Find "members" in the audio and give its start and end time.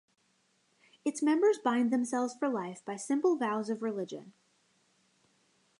1.21-1.59